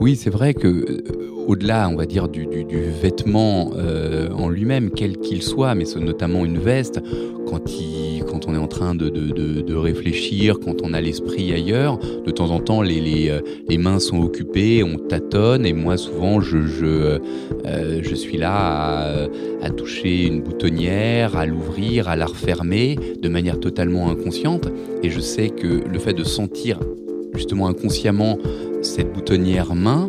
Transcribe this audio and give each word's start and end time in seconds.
Oui, 0.00 0.14
c'est 0.14 0.30
vrai 0.30 0.54
que 0.54 0.68
euh, 0.68 1.02
au-delà, 1.48 1.88
on 1.88 1.96
va 1.96 2.06
dire, 2.06 2.28
du, 2.28 2.46
vêtement 3.02 3.72
euh, 3.76 4.30
en 4.30 4.48
lui-même, 4.48 4.90
quel 4.90 5.16
qu'il 5.16 5.42
soit, 5.42 5.74
mais 5.74 5.84
notamment 5.96 6.44
une 6.44 6.58
veste, 6.58 7.00
quand, 7.48 8.46
on 8.46 8.54
est 8.54 8.58
en 8.58 8.68
train 8.68 8.94
de, 8.94 9.74
réfléchir, 9.74 10.60
quand 10.60 10.82
on 10.82 10.92
a 10.92 11.00
l'esprit 11.00 11.52
ailleurs, 11.52 11.98
de 11.98 12.30
temps 12.30 12.50
en 12.50 12.60
temps, 12.60 12.80
les, 12.80 13.28
euh, 13.28 13.78
mains 13.78 13.98
sont 13.98 14.22
occupées, 14.22 14.84
on 14.84 14.98
tâtonne, 14.98 15.66
et 15.66 15.72
moi, 15.72 15.96
souvent, 15.96 16.40
je 16.40 17.18
suis 18.14 18.38
là 18.38 18.52
à, 18.52 19.26
à, 19.62 19.70
toucher 19.70 20.26
une 20.26 20.42
boutonnière, 20.42 21.36
à 21.36 21.44
l'ouvrir, 21.44 22.08
à 22.08 22.14
la 22.14 22.26
refermer, 22.26 22.96
de 23.20 23.28
manière 23.28 23.58
totalement 23.58 24.10
inconsciente, 24.10 24.68
et 25.02 25.10
je 25.10 25.20
sais 25.20 25.48
que 25.48 25.66
le 25.66 25.98
fait 25.98 26.14
de 26.14 26.24
sentir 26.24 26.78
justement 27.38 27.68
inconsciemment 27.68 28.36
cette 28.82 29.12
boutonnière 29.12 29.74
main, 29.74 30.06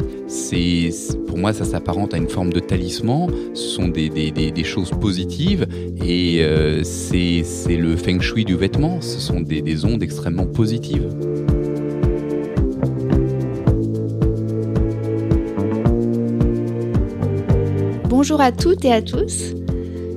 pour 1.27 1.37
moi 1.37 1.53
ça 1.53 1.63
s'apparente 1.63 2.13
à 2.13 2.17
une 2.17 2.27
forme 2.27 2.51
de 2.51 2.59
talisman. 2.59 3.27
Ce 3.53 3.63
sont 3.63 3.87
des, 3.87 4.09
des, 4.09 4.63
choses 4.63 4.91
positives 4.99 5.65
et 6.03 6.43
euh, 6.43 6.83
c'est 6.83 7.43
le 7.69 7.95
feng 7.95 8.19
shui 8.19 8.45
du 8.45 8.55
vêtement. 8.55 8.99
Ce 9.01 9.19
sont 9.19 9.39
des, 9.39 9.85
ondes 9.85 10.03
extrêmement 10.03 10.45
positives. 10.45 11.07
Bonjour 18.09 18.41
à 18.41 18.51
toutes 18.51 18.83
et 18.85 18.91
à 18.91 19.01
tous. 19.01 19.53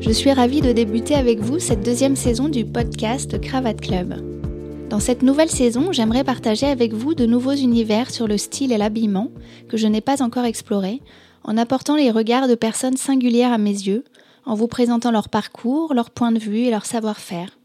Je 0.00 0.10
suis 0.10 0.32
ravie 0.32 0.60
de 0.60 0.72
débuter 0.72 1.14
avec 1.14 1.40
vous 1.40 1.58
cette 1.58 1.84
deuxième 1.84 2.16
saison 2.16 2.48
du 2.48 2.64
podcast 2.64 3.40
Cravate 3.40 3.80
Club. 3.80 4.31
Dans 4.92 5.00
cette 5.00 5.22
nouvelle 5.22 5.48
saison, 5.48 5.90
j'aimerais 5.90 6.22
partager 6.22 6.66
avec 6.66 6.92
vous 6.92 7.14
de 7.14 7.24
nouveaux 7.24 7.54
univers 7.54 8.10
sur 8.10 8.28
le 8.28 8.36
style 8.36 8.72
et 8.72 8.76
l'habillement 8.76 9.30
que 9.70 9.78
je 9.78 9.86
n'ai 9.86 10.02
pas 10.02 10.22
encore 10.22 10.44
explorés, 10.44 11.00
en 11.44 11.56
apportant 11.56 11.96
les 11.96 12.10
regards 12.10 12.46
de 12.46 12.54
personnes 12.54 12.98
singulières 12.98 13.54
à 13.54 13.56
mes 13.56 13.70
yeux, 13.70 14.04
en 14.44 14.54
vous 14.54 14.68
présentant 14.68 15.10
leur 15.10 15.30
parcours, 15.30 15.94
leur 15.94 16.10
point 16.10 16.30
de 16.30 16.38
vue 16.38 16.64
et 16.64 16.70
leur 16.70 16.84
savoir-faire. 16.84 17.56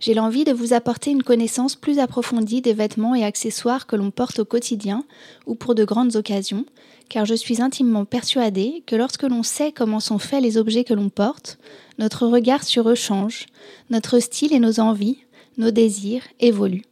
J'ai 0.00 0.14
l'envie 0.14 0.42
de 0.42 0.52
vous 0.52 0.72
apporter 0.72 1.12
une 1.12 1.22
connaissance 1.22 1.76
plus 1.76 2.00
approfondie 2.00 2.60
des 2.60 2.74
vêtements 2.74 3.14
et 3.14 3.22
accessoires 3.22 3.86
que 3.86 3.94
l'on 3.94 4.10
porte 4.10 4.40
au 4.40 4.44
quotidien 4.44 5.04
ou 5.46 5.54
pour 5.54 5.76
de 5.76 5.84
grandes 5.84 6.16
occasions, 6.16 6.66
car 7.08 7.24
je 7.24 7.34
suis 7.34 7.62
intimement 7.62 8.04
persuadée 8.04 8.82
que 8.84 8.96
lorsque 8.96 9.22
l'on 9.22 9.44
sait 9.44 9.70
comment 9.70 10.00
sont 10.00 10.18
faits 10.18 10.42
les 10.42 10.58
objets 10.58 10.82
que 10.82 10.92
l'on 10.92 11.08
porte, 11.08 11.60
notre 12.00 12.26
regard 12.26 12.64
sur 12.64 12.88
eux 12.88 12.96
change, 12.96 13.46
notre 13.90 14.18
style 14.18 14.52
et 14.52 14.58
nos 14.58 14.80
envies, 14.80 15.18
nos 15.58 15.70
désirs 15.70 16.22
évoluent. 16.40 16.84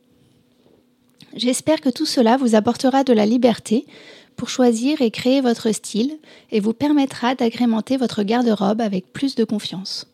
J'espère 1.34 1.80
que 1.80 1.90
tout 1.90 2.06
cela 2.06 2.36
vous 2.36 2.54
apportera 2.54 3.04
de 3.04 3.12
la 3.12 3.26
liberté 3.26 3.86
pour 4.36 4.48
choisir 4.48 5.02
et 5.02 5.10
créer 5.10 5.40
votre 5.40 5.70
style 5.72 6.18
et 6.50 6.60
vous 6.60 6.72
permettra 6.72 7.34
d'agrémenter 7.34 7.96
votre 7.96 8.22
garde-robe 8.22 8.80
avec 8.80 9.12
plus 9.12 9.34
de 9.34 9.44
confiance. 9.44 10.06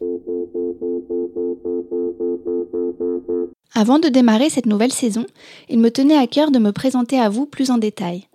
Avant 3.75 3.99
de 3.99 4.09
démarrer 4.09 4.51
cette 4.51 4.67
nouvelle 4.67 4.93
saison, 4.93 5.27
il 5.69 5.79
me 5.79 5.91
tenait 5.91 6.17
à 6.17 6.27
cœur 6.27 6.51
de 6.51 6.59
me 6.59 6.73
présenter 6.73 7.21
à 7.21 7.29
vous 7.29 7.47
plus 7.47 7.71
en 7.71 7.79
détail. 7.79 8.27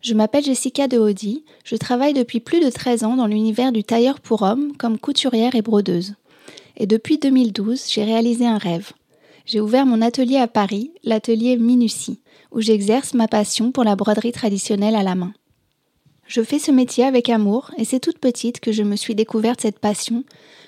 Je 0.00 0.14
m'appelle 0.14 0.44
Jessica 0.44 0.86
de 0.86 0.98
Audi, 0.98 1.44
je 1.64 1.76
travaille 1.76 2.14
depuis 2.14 2.40
plus 2.40 2.60
de 2.60 2.70
13 2.70 3.04
ans 3.04 3.16
dans 3.16 3.26
l'univers 3.26 3.72
du 3.72 3.84
tailleur 3.84 4.20
pour 4.20 4.42
hommes 4.42 4.76
comme 4.76 4.98
couturière 4.98 5.54
et 5.54 5.62
brodeuse. 5.62 6.14
Et 6.76 6.86
depuis 6.86 7.18
2012, 7.18 7.84
j'ai 7.88 8.04
réalisé 8.04 8.46
un 8.46 8.58
rêve, 8.58 8.92
j'ai 9.48 9.62
ouvert 9.62 9.86
mon 9.86 10.02
atelier 10.02 10.36
à 10.36 10.46
Paris, 10.46 10.92
l'atelier 11.04 11.56
Minutie, 11.56 12.20
où 12.52 12.60
j'exerce 12.60 13.14
ma 13.14 13.28
passion 13.28 13.72
pour 13.72 13.82
la 13.82 13.96
broderie 13.96 14.30
traditionnelle 14.30 14.94
à 14.94 15.02
la 15.02 15.14
main. 15.14 15.32
Je 16.26 16.42
fais 16.42 16.58
ce 16.58 16.70
métier 16.70 17.04
avec 17.04 17.30
amour 17.30 17.70
et 17.78 17.86
c'est 17.86 17.98
toute 17.98 18.18
petite 18.18 18.60
que 18.60 18.72
je 18.72 18.82
me 18.82 18.94
suis 18.94 19.14
découverte 19.14 19.62
cette 19.62 19.78
passion 19.78 20.24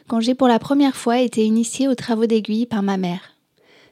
quand 0.09 0.21
j'ai 0.21 0.35
pour 0.35 0.49
la 0.49 0.59
première 0.59 0.97
fois 0.97 1.19
été 1.19 1.45
initiée 1.45 1.89
aux 1.89 1.95
travaux 1.95 2.25
d'aiguille 2.25 2.65
par 2.65 2.83
ma 2.83 2.97
mère. 2.97 3.35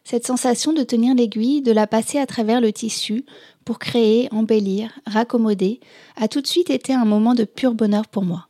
Cette 0.04 0.26
sensation 0.26 0.72
de 0.72 0.82
tenir 0.82 1.15
l'aiguille, 1.15 1.60
de 1.60 1.72
la 1.72 1.87
passer 1.87 2.19
à 2.19 2.25
travers 2.25 2.62
le 2.62 2.72
tissu 2.72 3.26
pour 3.66 3.78
créer, 3.78 4.31
embellir, 4.32 4.99
raccommoder, 5.05 5.81
a 6.16 6.28
tout 6.28 6.41
de 6.41 6.47
suite 6.47 6.70
été 6.70 6.94
un 6.94 7.05
moment 7.05 7.34
de 7.34 7.44
pur 7.44 7.75
bonheur 7.75 8.09
pour 8.09 8.25
moi. 8.25 8.49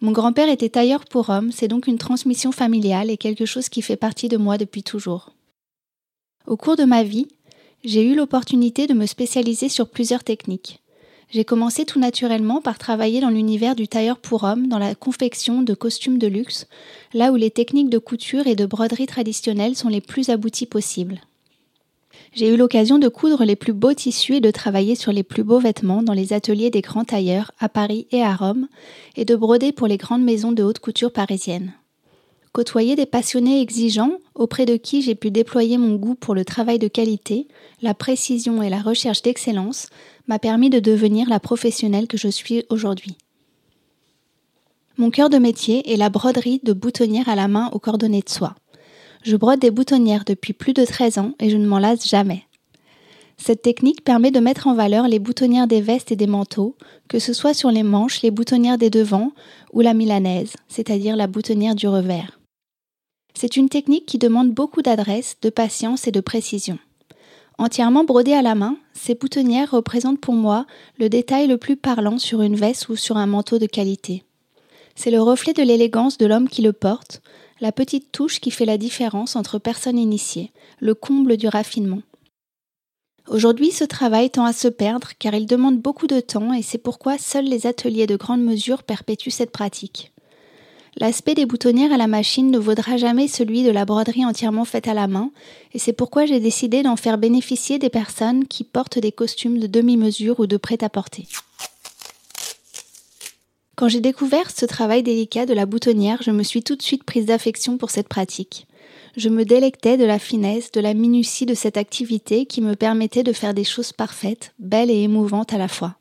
Mon 0.00 0.10
grand-père 0.10 0.48
était 0.48 0.70
tailleur 0.70 1.04
pour 1.04 1.30
hommes, 1.30 1.52
c'est 1.52 1.68
donc 1.68 1.86
une 1.86 1.98
transmission 1.98 2.50
familiale 2.50 3.08
et 3.08 3.16
quelque 3.16 3.46
chose 3.46 3.68
qui 3.68 3.82
fait 3.82 3.94
partie 3.94 4.28
de 4.28 4.36
moi 4.36 4.58
depuis 4.58 4.82
toujours. 4.82 5.30
Au 6.46 6.56
cours 6.56 6.76
de 6.76 6.84
ma 6.84 7.02
vie, 7.02 7.28
j'ai 7.84 8.04
eu 8.04 8.14
l'opportunité 8.14 8.86
de 8.86 8.94
me 8.94 9.06
spécialiser 9.06 9.68
sur 9.68 9.88
plusieurs 9.88 10.24
techniques. 10.24 10.80
J'ai 11.30 11.44
commencé 11.44 11.84
tout 11.84 12.00
naturellement 12.00 12.60
par 12.60 12.76
travailler 12.76 13.20
dans 13.20 13.30
l'univers 13.30 13.76
du 13.76 13.86
tailleur 13.86 14.18
pour 14.18 14.42
hommes 14.42 14.66
dans 14.66 14.78
la 14.78 14.96
confection 14.96 15.62
de 15.62 15.74
costumes 15.74 16.18
de 16.18 16.26
luxe, 16.26 16.66
là 17.14 17.30
où 17.30 17.36
les 17.36 17.50
techniques 17.50 17.90
de 17.90 17.98
couture 17.98 18.48
et 18.48 18.56
de 18.56 18.66
broderie 18.66 19.06
traditionnelles 19.06 19.76
sont 19.76 19.88
les 19.88 20.00
plus 20.00 20.28
abouties 20.28 20.66
possibles. 20.66 21.20
J'ai 22.32 22.52
eu 22.52 22.56
l'occasion 22.56 22.98
de 22.98 23.08
coudre 23.08 23.44
les 23.44 23.56
plus 23.56 23.72
beaux 23.72 23.94
tissus 23.94 24.36
et 24.36 24.40
de 24.40 24.50
travailler 24.50 24.94
sur 24.94 25.12
les 25.12 25.22
plus 25.22 25.44
beaux 25.44 25.60
vêtements 25.60 26.02
dans 26.02 26.12
les 26.12 26.32
ateliers 26.32 26.70
des 26.70 26.80
grands 26.80 27.04
tailleurs 27.04 27.52
à 27.58 27.68
Paris 27.68 28.06
et 28.10 28.22
à 28.22 28.34
Rome, 28.34 28.66
et 29.16 29.24
de 29.24 29.36
broder 29.36 29.72
pour 29.72 29.86
les 29.86 29.96
grandes 29.98 30.24
maisons 30.24 30.52
de 30.52 30.62
haute 30.62 30.80
couture 30.80 31.12
parisiennes. 31.12 31.72
Côtoyer 32.52 32.96
des 32.96 33.06
passionnés 33.06 33.60
exigeants, 33.60 34.14
auprès 34.34 34.66
de 34.66 34.76
qui 34.76 35.02
j'ai 35.02 35.14
pu 35.14 35.30
déployer 35.30 35.78
mon 35.78 35.94
goût 35.94 36.16
pour 36.16 36.34
le 36.34 36.44
travail 36.44 36.80
de 36.80 36.88
qualité, 36.88 37.46
la 37.80 37.94
précision 37.94 38.60
et 38.60 38.70
la 38.70 38.80
recherche 38.80 39.22
d'excellence, 39.22 39.86
m'a 40.26 40.40
permis 40.40 40.68
de 40.68 40.80
devenir 40.80 41.28
la 41.28 41.38
professionnelle 41.38 42.08
que 42.08 42.16
je 42.16 42.28
suis 42.28 42.64
aujourd'hui. 42.68 43.16
Mon 44.98 45.10
cœur 45.10 45.30
de 45.30 45.38
métier 45.38 45.92
est 45.92 45.96
la 45.96 46.10
broderie 46.10 46.60
de 46.64 46.72
boutonnières 46.72 47.28
à 47.28 47.36
la 47.36 47.46
main 47.46 47.70
aux 47.72 47.78
coordonnées 47.78 48.22
de 48.22 48.28
soie. 48.28 48.56
Je 49.22 49.36
brode 49.36 49.60
des 49.60 49.70
boutonnières 49.70 50.24
depuis 50.26 50.52
plus 50.52 50.72
de 50.72 50.84
13 50.84 51.18
ans 51.18 51.34
et 51.38 51.50
je 51.50 51.56
ne 51.56 51.66
m'en 51.66 51.78
lasse 51.78 52.08
jamais. 52.08 52.46
Cette 53.36 53.62
technique 53.62 54.02
permet 54.02 54.32
de 54.32 54.40
mettre 54.40 54.66
en 54.66 54.74
valeur 54.74 55.06
les 55.06 55.20
boutonnières 55.20 55.68
des 55.68 55.80
vestes 55.80 56.10
et 56.10 56.16
des 56.16 56.26
manteaux, 56.26 56.76
que 57.08 57.20
ce 57.20 57.32
soit 57.32 57.54
sur 57.54 57.70
les 57.70 57.84
manches, 57.84 58.22
les 58.22 58.30
boutonnières 58.30 58.76
des 58.76 58.90
devants 58.90 59.32
ou 59.72 59.80
la 59.80 59.94
milanaise, 59.94 60.54
c'est-à-dire 60.68 61.16
la 61.16 61.28
boutonnière 61.28 61.76
du 61.76 61.86
revers. 61.86 62.39
C'est 63.34 63.56
une 63.56 63.68
technique 63.68 64.06
qui 64.06 64.18
demande 64.18 64.52
beaucoup 64.52 64.82
d'adresse, 64.82 65.36
de 65.42 65.50
patience 65.50 66.06
et 66.06 66.12
de 66.12 66.20
précision. 66.20 66.78
Entièrement 67.58 68.04
brodée 68.04 68.32
à 68.32 68.42
la 68.42 68.54
main, 68.54 68.76
ces 68.94 69.14
boutonnières 69.14 69.70
représentent 69.70 70.20
pour 70.20 70.34
moi 70.34 70.66
le 70.98 71.08
détail 71.08 71.46
le 71.46 71.58
plus 71.58 71.76
parlant 71.76 72.18
sur 72.18 72.40
une 72.40 72.56
veste 72.56 72.88
ou 72.88 72.96
sur 72.96 73.18
un 73.18 73.26
manteau 73.26 73.58
de 73.58 73.66
qualité. 73.66 74.24
C'est 74.94 75.10
le 75.10 75.20
reflet 75.20 75.52
de 75.52 75.62
l'élégance 75.62 76.16
de 76.18 76.26
l'homme 76.26 76.48
qui 76.48 76.62
le 76.62 76.72
porte, 76.72 77.22
la 77.60 77.72
petite 77.72 78.12
touche 78.12 78.40
qui 78.40 78.50
fait 78.50 78.64
la 78.64 78.78
différence 78.78 79.36
entre 79.36 79.58
personnes 79.58 79.98
initiées, 79.98 80.52
le 80.78 80.94
comble 80.94 81.36
du 81.36 81.48
raffinement. 81.48 82.00
Aujourd'hui, 83.28 83.70
ce 83.70 83.84
travail 83.84 84.30
tend 84.30 84.44
à 84.44 84.52
se 84.52 84.66
perdre 84.66 85.10
car 85.18 85.34
il 85.34 85.46
demande 85.46 85.78
beaucoup 85.78 86.06
de 86.06 86.20
temps 86.20 86.52
et 86.52 86.62
c'est 86.62 86.78
pourquoi 86.78 87.18
seuls 87.18 87.44
les 87.44 87.66
ateliers 87.66 88.06
de 88.06 88.16
grande 88.16 88.42
mesure 88.42 88.82
perpétuent 88.82 89.30
cette 89.30 89.52
pratique. 89.52 90.12
L'aspect 90.96 91.34
des 91.34 91.46
boutonnières 91.46 91.92
à 91.92 91.96
la 91.96 92.08
machine 92.08 92.50
ne 92.50 92.58
vaudra 92.58 92.96
jamais 92.96 93.28
celui 93.28 93.62
de 93.62 93.70
la 93.70 93.84
broderie 93.84 94.24
entièrement 94.24 94.64
faite 94.64 94.88
à 94.88 94.94
la 94.94 95.06
main, 95.06 95.30
et 95.72 95.78
c'est 95.78 95.92
pourquoi 95.92 96.26
j'ai 96.26 96.40
décidé 96.40 96.82
d'en 96.82 96.96
faire 96.96 97.16
bénéficier 97.16 97.78
des 97.78 97.90
personnes 97.90 98.46
qui 98.46 98.64
portent 98.64 98.98
des 98.98 99.12
costumes 99.12 99.58
de 99.58 99.66
demi-mesure 99.66 100.40
ou 100.40 100.46
de 100.46 100.56
prêt-à-porter. 100.56 101.26
Quand 103.76 103.88
j'ai 103.88 104.00
découvert 104.00 104.50
ce 104.50 104.66
travail 104.66 105.02
délicat 105.02 105.46
de 105.46 105.54
la 105.54 105.64
boutonnière, 105.64 106.20
je 106.22 106.32
me 106.32 106.42
suis 106.42 106.62
tout 106.62 106.76
de 106.76 106.82
suite 106.82 107.04
prise 107.04 107.26
d'affection 107.26 107.78
pour 107.78 107.90
cette 107.90 108.08
pratique. 108.08 108.66
Je 109.16 109.28
me 109.28 109.44
délectais 109.44 109.96
de 109.96 110.04
la 110.04 110.18
finesse, 110.18 110.70
de 110.70 110.80
la 110.80 110.92
minutie 110.92 111.46
de 111.46 111.54
cette 111.54 111.76
activité 111.76 112.46
qui 112.46 112.60
me 112.60 112.74
permettait 112.74 113.22
de 113.22 113.32
faire 113.32 113.54
des 113.54 113.64
choses 113.64 113.92
parfaites, 113.92 114.52
belles 114.58 114.90
et 114.90 115.02
émouvantes 115.02 115.54
à 115.54 115.58
la 115.58 115.68
fois. 115.68 115.94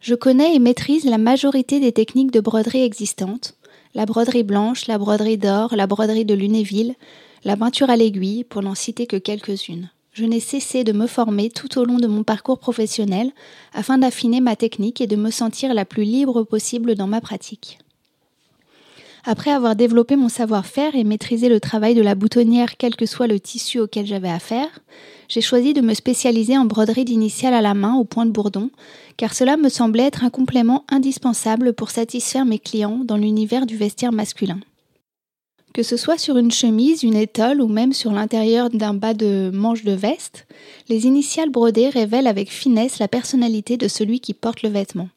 Je 0.00 0.14
connais 0.14 0.54
et 0.54 0.58
maîtrise 0.58 1.06
la 1.06 1.16
majorité 1.16 1.80
des 1.80 1.92
techniques 1.92 2.32
de 2.32 2.40
broderie 2.40 2.82
existantes, 2.82 3.56
la 3.94 4.06
broderie 4.06 4.42
blanche, 4.42 4.86
la 4.86 4.98
broderie 4.98 5.38
d'or, 5.38 5.74
la 5.76 5.86
broderie 5.86 6.24
de 6.24 6.34
Lunéville, 6.34 6.94
la 7.44 7.56
peinture 7.56 7.90
à 7.90 7.96
l'aiguille, 7.96 8.44
pour 8.44 8.62
n'en 8.62 8.74
citer 8.74 9.06
que 9.06 9.16
quelques-unes. 9.16 9.90
Je 10.12 10.24
n'ai 10.24 10.40
cessé 10.40 10.84
de 10.84 10.92
me 10.92 11.06
former 11.06 11.50
tout 11.50 11.78
au 11.78 11.84
long 11.84 11.98
de 11.98 12.06
mon 12.06 12.22
parcours 12.22 12.58
professionnel 12.58 13.32
afin 13.72 13.98
d'affiner 13.98 14.40
ma 14.40 14.56
technique 14.56 15.00
et 15.00 15.06
de 15.06 15.16
me 15.16 15.30
sentir 15.30 15.74
la 15.74 15.84
plus 15.84 16.04
libre 16.04 16.44
possible 16.44 16.94
dans 16.94 17.08
ma 17.08 17.20
pratique. 17.20 17.78
Après 19.26 19.50
avoir 19.50 19.74
développé 19.74 20.16
mon 20.16 20.28
savoir-faire 20.28 20.94
et 20.94 21.02
maîtrisé 21.02 21.48
le 21.48 21.58
travail 21.58 21.94
de 21.94 22.02
la 22.02 22.14
boutonnière 22.14 22.76
quel 22.76 22.94
que 22.94 23.06
soit 23.06 23.26
le 23.26 23.40
tissu 23.40 23.80
auquel 23.80 24.06
j'avais 24.06 24.28
affaire, 24.28 24.68
j'ai 25.28 25.40
choisi 25.40 25.72
de 25.72 25.80
me 25.80 25.94
spécialiser 25.94 26.58
en 26.58 26.66
broderie 26.66 27.06
d'initiale 27.06 27.54
à 27.54 27.62
la 27.62 27.72
main 27.72 27.94
au 27.94 28.04
point 28.04 28.26
de 28.26 28.30
bourdon, 28.30 28.68
car 29.16 29.32
cela 29.32 29.56
me 29.56 29.70
semblait 29.70 30.04
être 30.04 30.24
un 30.24 30.30
complément 30.30 30.84
indispensable 30.90 31.72
pour 31.72 31.90
satisfaire 31.90 32.44
mes 32.44 32.58
clients 32.58 33.00
dans 33.02 33.16
l'univers 33.16 33.64
du 33.64 33.78
vestiaire 33.78 34.12
masculin. 34.12 34.60
Que 35.72 35.82
ce 35.82 35.96
soit 35.96 36.18
sur 36.18 36.36
une 36.36 36.52
chemise, 36.52 37.02
une 37.02 37.16
étole 37.16 37.62
ou 37.62 37.66
même 37.66 37.94
sur 37.94 38.12
l'intérieur 38.12 38.68
d'un 38.68 38.92
bas 38.92 39.14
de 39.14 39.50
manche 39.54 39.84
de 39.84 39.92
veste, 39.92 40.46
les 40.90 41.06
initiales 41.06 41.50
brodées 41.50 41.88
révèlent 41.88 42.26
avec 42.26 42.52
finesse 42.52 42.98
la 42.98 43.08
personnalité 43.08 43.78
de 43.78 43.88
celui 43.88 44.20
qui 44.20 44.34
porte 44.34 44.62
le 44.62 44.68
vêtement. 44.68 45.08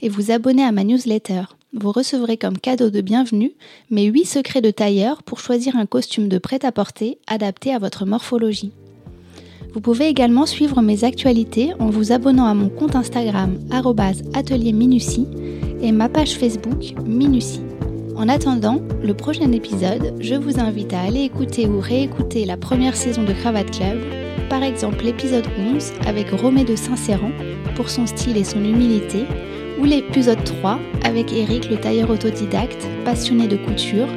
et 0.00 0.08
vous 0.08 0.30
abonner 0.30 0.62
à 0.62 0.70
ma 0.70 0.84
newsletter. 0.84 1.42
Vous 1.74 1.92
recevrez 1.92 2.38
comme 2.38 2.56
cadeau 2.56 2.88
de 2.88 3.02
bienvenue 3.02 3.52
mes 3.90 4.04
8 4.04 4.24
secrets 4.24 4.62
de 4.62 4.70
tailleur 4.70 5.22
pour 5.22 5.38
choisir 5.38 5.76
un 5.76 5.84
costume 5.84 6.28
de 6.28 6.38
prêt-à-porter 6.38 7.18
adapté 7.26 7.74
à 7.74 7.78
votre 7.78 8.06
morphologie. 8.06 8.72
Vous 9.74 9.82
pouvez 9.82 10.08
également 10.08 10.46
suivre 10.46 10.80
mes 10.80 11.04
actualités 11.04 11.74
en 11.78 11.90
vous 11.90 12.10
abonnant 12.10 12.46
à 12.46 12.54
mon 12.54 12.70
compte 12.70 12.96
Instagram 12.96 13.58
atelier 14.32 14.74
et 15.82 15.92
ma 15.92 16.08
page 16.08 16.38
Facebook 16.38 16.94
Minucie. 17.04 17.60
En 18.16 18.30
attendant 18.30 18.80
le 19.04 19.12
prochain 19.12 19.52
épisode, 19.52 20.14
je 20.20 20.36
vous 20.36 20.58
invite 20.58 20.94
à 20.94 21.02
aller 21.02 21.24
écouter 21.24 21.66
ou 21.66 21.80
réécouter 21.80 22.46
la 22.46 22.56
première 22.56 22.96
saison 22.96 23.24
de 23.24 23.34
Cravate 23.34 23.72
Club, 23.72 24.00
par 24.48 24.62
exemple 24.62 25.04
l'épisode 25.04 25.44
11 25.58 25.92
avec 26.06 26.30
Romé 26.30 26.64
de 26.64 26.76
Saint-Céran 26.76 27.30
pour 27.76 27.90
son 27.90 28.06
style 28.06 28.38
et 28.38 28.44
son 28.44 28.64
humilité, 28.64 29.26
ou 29.78 29.84
l'épisode 29.84 30.42
3 30.44 30.78
avec 31.04 31.32
Eric 31.32 31.70
le 31.70 31.76
tailleur 31.76 32.10
autodidacte, 32.10 32.86
passionné 33.04 33.46
de 33.46 33.56
couture 33.56 34.08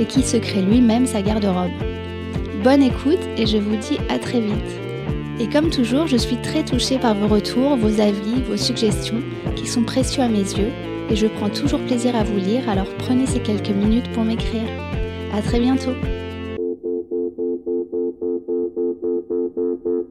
et 0.00 0.04
qui 0.04 0.22
se 0.22 0.36
crée 0.36 0.62
lui-même 0.62 1.06
sa 1.06 1.22
garde-robe. 1.22 1.70
Bonne 2.62 2.82
écoute 2.82 3.20
et 3.36 3.46
je 3.46 3.58
vous 3.58 3.76
dis 3.76 3.98
à 4.08 4.18
très 4.18 4.40
vite. 4.40 4.54
Et 5.40 5.48
comme 5.48 5.70
toujours, 5.70 6.06
je 6.06 6.16
suis 6.16 6.36
très 6.36 6.64
touchée 6.64 6.98
par 6.98 7.14
vos 7.14 7.28
retours, 7.28 7.76
vos 7.76 8.00
avis, 8.00 8.42
vos 8.48 8.56
suggestions 8.56 9.22
qui 9.56 9.66
sont 9.66 9.82
précieux 9.82 10.22
à 10.22 10.28
mes 10.28 10.38
yeux 10.38 10.72
et 11.10 11.16
je 11.16 11.26
prends 11.26 11.50
toujours 11.50 11.80
plaisir 11.80 12.14
à 12.16 12.24
vous 12.24 12.38
lire, 12.38 12.68
alors 12.68 12.88
prenez 12.98 13.26
ces 13.26 13.40
quelques 13.40 13.70
minutes 13.70 14.10
pour 14.12 14.24
m'écrire. 14.24 14.68
À 15.32 15.40
très 15.42 15.60
bientôt! 15.60 15.94